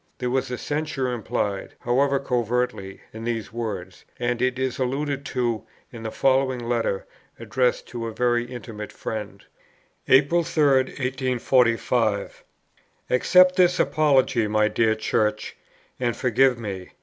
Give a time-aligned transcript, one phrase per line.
[0.17, 5.63] There was a censure implied, however covertly, in these words; and it is alluded to
[5.93, 7.05] in the following letter,
[7.39, 9.45] addressed to a very intimate friend:
[10.07, 12.43] "April 3, 1845....
[13.11, 15.55] Accept this apology, my dear Church,
[15.99, 16.93] and forgive me.